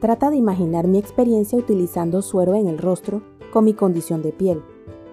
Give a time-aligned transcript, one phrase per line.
[0.00, 3.22] Trata de imaginar mi experiencia utilizando suero en el rostro
[3.52, 4.62] con mi condición de piel,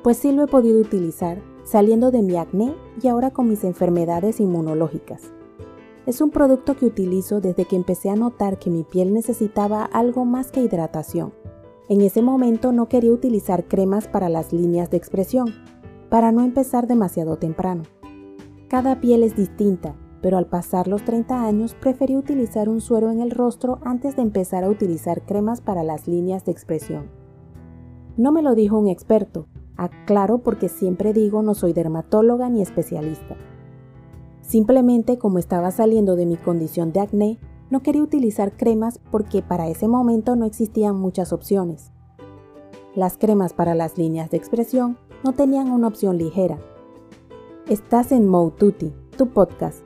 [0.03, 4.39] pues sí lo he podido utilizar saliendo de mi acné y ahora con mis enfermedades
[4.39, 5.33] inmunológicas.
[6.05, 10.23] Es un producto que utilizo desde que empecé a notar que mi piel necesitaba algo
[10.23, 11.33] más que hidratación.
[11.89, 15.47] En ese momento no quería utilizar cremas para las líneas de expresión,
[16.09, 17.83] para no empezar demasiado temprano.
[18.67, 23.21] Cada piel es distinta, pero al pasar los 30 años preferí utilizar un suero en
[23.21, 27.11] el rostro antes de empezar a utilizar cremas para las líneas de expresión.
[28.17, 29.45] No me lo dijo un experto,
[29.77, 33.35] aclaro porque siempre digo no soy dermatóloga ni especialista.
[34.41, 39.67] Simplemente como estaba saliendo de mi condición de acné, no quería utilizar cremas porque para
[39.67, 41.91] ese momento no existían muchas opciones.
[42.95, 46.57] Las cremas para las líneas de expresión no tenían una opción ligera.
[47.69, 49.84] Estás en Moututi, tu podcast.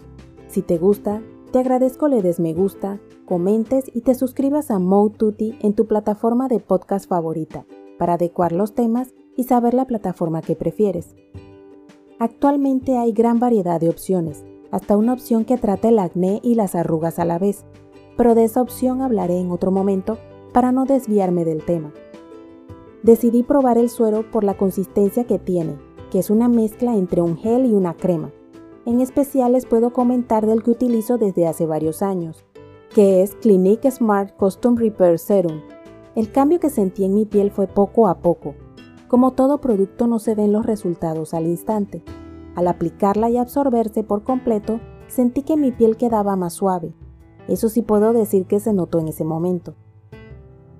[0.49, 5.55] Si te gusta, te agradezco le des me gusta, comentes y te suscribas a Moututi
[5.61, 7.67] en tu plataforma de podcast favorita
[7.99, 11.15] para adecuar los temas y saber la plataforma que prefieres.
[12.17, 16.73] Actualmente hay gran variedad de opciones, hasta una opción que trata el acné y las
[16.73, 17.63] arrugas a la vez,
[18.17, 20.17] pero de esa opción hablaré en otro momento
[20.51, 21.93] para no desviarme del tema.
[23.03, 25.77] Decidí probar el suero por la consistencia que tiene,
[26.09, 28.31] que es una mezcla entre un gel y una crema.
[28.85, 32.45] En especial les puedo comentar del que utilizo desde hace varios años,
[32.93, 35.61] que es Clinique Smart Custom Repair Serum.
[36.15, 38.55] El cambio que sentí en mi piel fue poco a poco,
[39.09, 42.03] como todo producto no se ven los resultados al instante.
[42.55, 46.93] Al aplicarla y absorberse por completo, sentí que mi piel quedaba más suave.
[47.47, 49.73] Eso sí puedo decir que se notó en ese momento.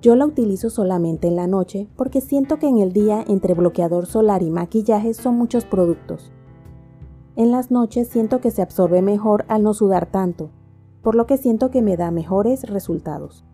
[0.00, 4.06] Yo la utilizo solamente en la noche porque siento que en el día entre bloqueador
[4.06, 6.32] solar y maquillaje son muchos productos.
[7.40, 10.50] En las noches siento que se absorbe mejor al no sudar tanto,
[11.00, 13.46] por lo que siento que me da mejores resultados.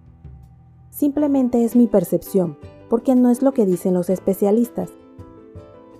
[0.90, 2.58] Simplemente es mi percepción,
[2.90, 4.90] porque no es lo que dicen los especialistas.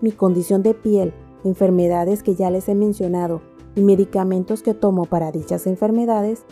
[0.01, 1.15] Mi condición de piel,
[1.45, 3.41] enfermedades que ya les he mencionado
[3.77, 6.45] y medicamentos que tomo para dichas enfermedades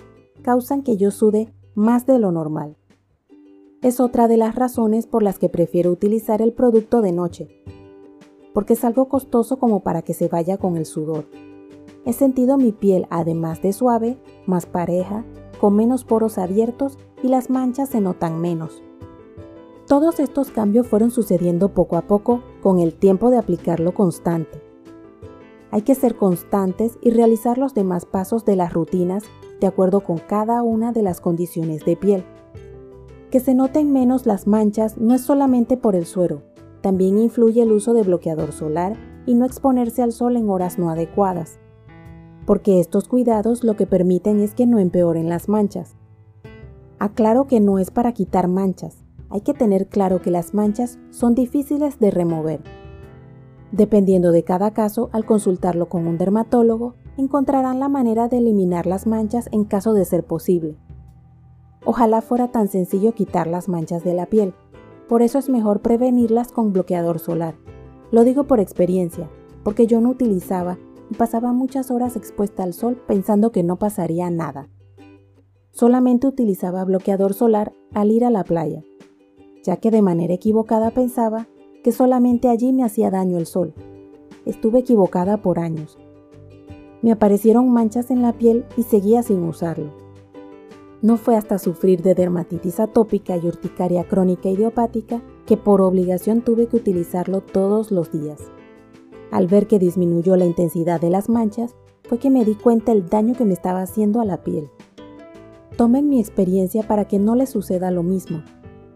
[0.43, 2.77] causan que yo sude más de lo normal.
[3.83, 7.49] Es otra de las razones por las que prefiero utilizar el producto de noche,
[8.55, 11.27] porque es algo costoso como para que se vaya con el sudor.
[12.07, 14.17] He sentido mi piel, además de suave,
[14.47, 15.25] más pareja,
[15.61, 18.83] con menos poros abiertos y las manchas se notan menos.
[19.87, 24.63] Todos estos cambios fueron sucediendo poco a poco con el tiempo de aplicarlo constante.
[25.71, 29.25] Hay que ser constantes y realizar los demás pasos de las rutinas
[29.61, 32.25] de acuerdo con cada una de las condiciones de piel.
[33.31, 36.43] Que se noten menos las manchas no es solamente por el suero,
[36.85, 40.91] también influye el uso de bloqueador solar y no exponerse al sol en horas no
[40.91, 41.59] adecuadas,
[42.45, 45.97] porque estos cuidados lo que permiten es que no empeoren las manchas.
[46.99, 51.35] Aclaro que no es para quitar manchas, hay que tener claro que las manchas son
[51.35, 52.61] difíciles de remover.
[53.73, 59.07] Dependiendo de cada caso, al consultarlo con un dermatólogo, encontrarán la manera de eliminar las
[59.07, 60.77] manchas en caso de ser posible.
[61.87, 64.53] Ojalá fuera tan sencillo quitar las manchas de la piel,
[65.09, 67.55] por eso es mejor prevenirlas con bloqueador solar.
[68.11, 69.31] Lo digo por experiencia,
[69.63, 70.79] porque yo no utilizaba
[71.11, 74.69] y pasaba muchas horas expuesta al sol pensando que no pasaría nada.
[75.73, 78.83] Solamente utilizaba bloqueador solar al ir a la playa
[79.65, 81.49] ya que de manera equivocada pensaba
[81.83, 83.75] que solamente allí me hacía daño el sol.
[84.45, 85.99] Estuve equivocada por años.
[87.03, 90.04] Me aparecieron manchas en la piel y seguía sin usarlo.
[91.05, 96.67] No fue hasta sufrir de dermatitis atópica y urticaria crónica idiopática que por obligación tuve
[96.67, 98.41] que utilizarlo todos los días.
[99.31, 101.77] Al ver que disminuyó la intensidad de las manchas,
[102.09, 104.71] fue que me di cuenta el daño que me estaba haciendo a la piel.
[105.77, 108.43] Tomen mi experiencia para que no les suceda lo mismo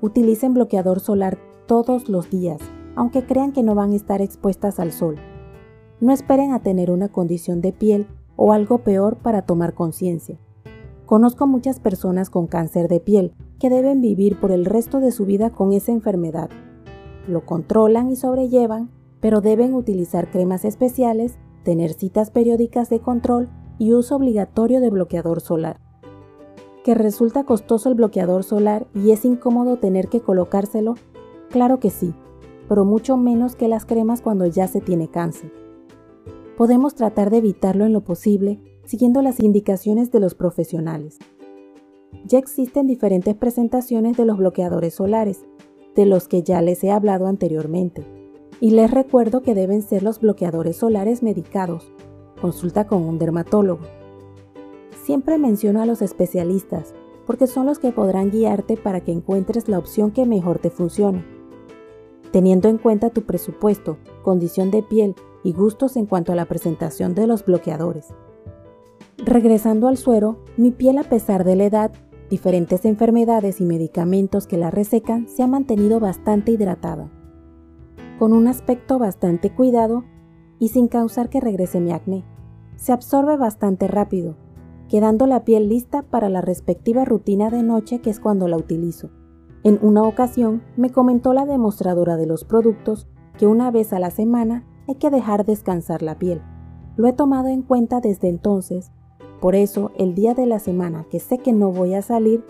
[0.01, 2.61] Utilicen bloqueador solar todos los días,
[2.95, 5.17] aunque crean que no van a estar expuestas al sol.
[6.01, 8.07] No esperen a tener una condición de piel
[8.37, 10.39] o algo peor para tomar conciencia.
[11.09, 15.27] Conozco muchas personas con cáncer de piel que deben vivir por el resto de su
[15.27, 16.51] vida con esa enfermedad.
[17.27, 23.93] Lo controlan y sobrellevan, pero deben utilizar cremas especiales, tener citas periódicas de control y
[23.93, 25.81] uso obligatorio de bloqueador solar
[26.89, 30.95] que resulta costoso el bloqueador solar y es incómodo tener que colocárselo?
[31.51, 32.15] Claro que sí,
[32.67, 35.53] pero mucho menos que las cremas cuando ya se tiene cáncer.
[36.57, 41.19] Podemos tratar de evitarlo en lo posible siguiendo las indicaciones de los profesionales.
[42.25, 45.45] Ya existen diferentes presentaciones de los bloqueadores solares,
[45.95, 48.07] de los que ya les he hablado anteriormente,
[48.61, 51.93] y les recuerdo que deben ser los bloqueadores solares medicados.
[52.41, 53.83] Consulta con un dermatólogo.
[55.05, 56.95] Siempre menciono a los especialistas,
[57.27, 61.27] porque son los que podrán guiarte para que encuentres la opción que mejor te funcione.
[62.33, 65.15] Teniendo en cuenta tu presupuesto, condición de piel
[65.45, 68.15] y gustos en cuanto a la presentación de los bloqueadores.
[69.25, 71.91] Regresando al suero, mi piel a pesar de la edad,
[72.31, 77.11] diferentes enfermedades y medicamentos que la resecan se ha mantenido bastante hidratada,
[78.21, 80.05] con un aspecto bastante cuidado
[80.61, 82.25] y sin causar que regrese mi acné.
[82.77, 84.37] Se absorbe bastante rápido,
[84.89, 89.11] quedando la piel lista para la respectiva rutina de noche que es cuando la utilizo.
[89.65, 94.11] En una ocasión me comentó la demostradora de los productos que una vez a la
[94.11, 96.41] semana hay que dejar descansar la piel.
[96.97, 98.93] Lo he tomado en cuenta desde entonces
[99.41, 102.45] por eso, el día de la semana que sé que no voy a salir,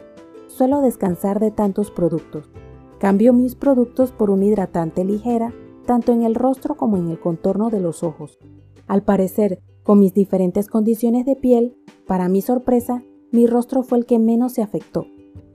[0.46, 2.50] suelo descansar de tantos productos.
[2.98, 5.52] Cambio mis productos por un hidratante ligera,
[5.86, 8.38] tanto en el rostro como en el contorno de los ojos.
[8.86, 11.76] Al parecer, con mis diferentes condiciones de piel,
[12.06, 15.06] para mi sorpresa, mi rostro fue el que menos se afectó.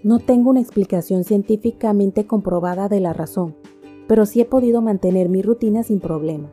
[0.04, 3.56] No tengo una explicación científicamente comprobada de la razón,
[4.08, 6.52] pero sí he podido mantener mi rutina sin problema.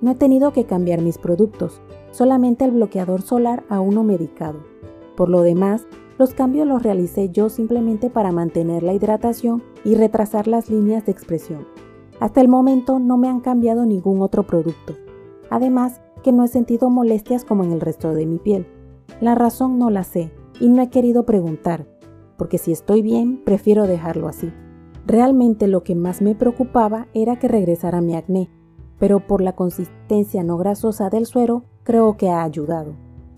[0.00, 1.80] No he tenido que cambiar mis productos,
[2.10, 4.60] solamente el bloqueador solar a uno medicado.
[5.16, 5.86] Por lo demás,
[6.18, 11.12] los cambios los realicé yo simplemente para mantener la hidratación y retrasar las líneas de
[11.12, 11.66] expresión.
[12.20, 14.94] Hasta el momento no me han cambiado ningún otro producto.
[15.50, 18.66] Además, que no he sentido molestias como en el resto de mi piel.
[19.20, 21.86] La razón no la sé y no he querido preguntar,
[22.36, 24.52] porque si estoy bien, prefiero dejarlo así.
[25.06, 28.50] Realmente lo que más me preocupaba era que regresara mi acné,
[28.98, 32.94] pero por la consistencia no grasosa del suero creo que ha ayudado.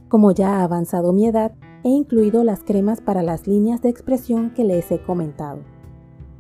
[0.09, 1.53] Como ya ha avanzado mi edad,
[1.85, 5.61] he incluido las cremas para las líneas de expresión que les he comentado.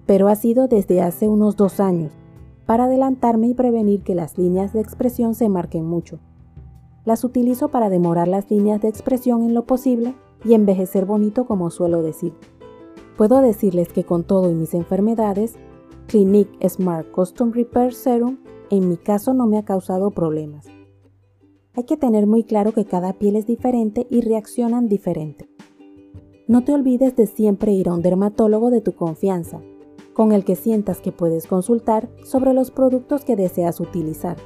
[0.06, 2.12] Pero ha sido desde hace unos dos años,
[2.66, 6.18] para adelantarme y prevenir que las líneas de expresión se marquen mucho.
[7.04, 10.14] Las utilizo para demorar las líneas de expresión en lo posible
[10.44, 12.32] y envejecer bonito como suelo decir.
[13.16, 15.54] Puedo decirles que con todo y mis enfermedades,
[16.06, 18.38] Clinique Smart Custom Repair Serum
[18.70, 20.66] en mi caso no me ha causado problemas.
[21.74, 25.48] Hay que tener muy claro que cada piel es diferente y reaccionan diferente.
[26.48, 29.60] No te olvides de siempre ir a un dermatólogo de tu confianza,
[30.14, 34.36] con el que sientas que puedes consultar sobre los productos que deseas utilizar.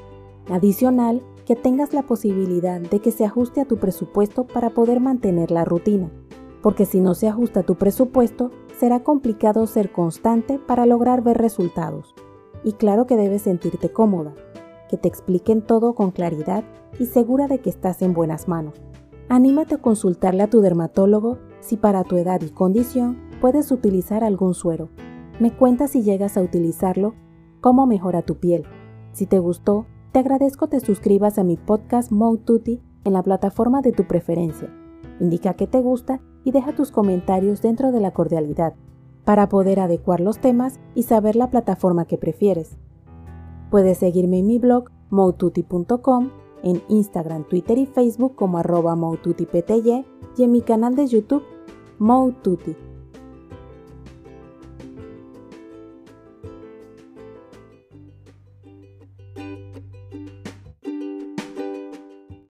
[0.50, 5.50] Adicional, que tengas la posibilidad de que se ajuste a tu presupuesto para poder mantener
[5.50, 6.10] la rutina,
[6.62, 11.38] porque si no se ajusta a tu presupuesto, será complicado ser constante para lograr ver
[11.38, 12.14] resultados.
[12.64, 14.34] Y claro que debes sentirte cómoda,
[14.88, 16.64] que te expliquen todo con claridad
[16.98, 18.80] y segura de que estás en buenas manos.
[19.28, 24.54] Anímate a consultarle a tu dermatólogo si para tu edad y condición puedes utilizar algún
[24.54, 24.88] suero.
[25.40, 27.14] Me cuentas si llegas a utilizarlo,
[27.60, 28.64] cómo mejora tu piel.
[29.12, 33.82] Si te gustó, te agradezco te suscribas a mi podcast Mode Tutti en la plataforma
[33.82, 34.70] de tu preferencia.
[35.20, 38.74] Indica que te gusta y deja tus comentarios dentro de la cordialidad
[39.24, 42.76] para poder adecuar los temas y saber la plataforma que prefieres.
[43.70, 46.30] Puedes seguirme en mi blog moututi.com,
[46.62, 48.96] en Instagram, Twitter y Facebook como arroba
[50.36, 51.42] y en mi canal de YouTube
[51.98, 52.76] Moututi.